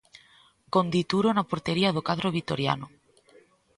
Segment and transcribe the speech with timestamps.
[0.73, 2.87] Con Dituro na portería do cadro vitoriano.